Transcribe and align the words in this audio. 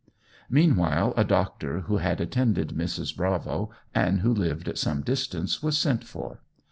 Meanwhile 0.49 1.13
a 1.15 1.23
doctor, 1.23 1.81
who 1.81 1.97
had 1.97 2.19
attended 2.19 2.69
Mrs. 2.69 3.15
Bravo, 3.15 3.69
and 3.93 4.21
who 4.21 4.33
lived 4.33 4.67
at 4.67 4.79
some 4.79 5.03
distance, 5.03 5.61
was 5.61 5.77
sent 5.77 6.03
for. 6.03 6.41